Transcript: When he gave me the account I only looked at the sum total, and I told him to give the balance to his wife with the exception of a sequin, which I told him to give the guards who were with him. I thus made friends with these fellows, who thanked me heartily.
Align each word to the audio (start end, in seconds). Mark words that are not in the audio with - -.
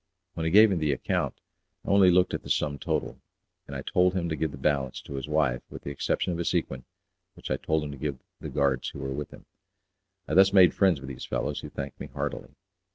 When 0.33 0.45
he 0.47 0.51
gave 0.51 0.71
me 0.71 0.77
the 0.77 0.93
account 0.93 1.35
I 1.85 1.89
only 1.89 2.09
looked 2.09 2.33
at 2.33 2.41
the 2.41 2.49
sum 2.49 2.79
total, 2.79 3.21
and 3.67 3.75
I 3.75 3.83
told 3.83 4.15
him 4.15 4.29
to 4.29 4.35
give 4.35 4.49
the 4.51 4.57
balance 4.57 4.99
to 5.01 5.13
his 5.13 5.29
wife 5.29 5.61
with 5.69 5.83
the 5.83 5.91
exception 5.91 6.33
of 6.33 6.39
a 6.39 6.43
sequin, 6.43 6.85
which 7.35 7.51
I 7.51 7.57
told 7.57 7.83
him 7.83 7.91
to 7.91 7.97
give 7.99 8.17
the 8.39 8.49
guards 8.49 8.89
who 8.89 8.97
were 8.99 9.13
with 9.13 9.29
him. 9.29 9.45
I 10.27 10.33
thus 10.33 10.53
made 10.53 10.73
friends 10.73 11.01
with 11.01 11.07
these 11.09 11.25
fellows, 11.25 11.59
who 11.59 11.69
thanked 11.69 11.99
me 11.99 12.07
heartily. 12.07 12.55